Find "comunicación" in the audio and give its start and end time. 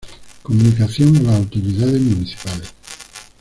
0.41-1.15